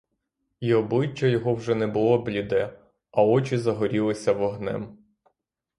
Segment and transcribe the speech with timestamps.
[0.59, 2.79] І обличчя його вже не було бліде,
[3.11, 4.97] а очі загорілися вогнем.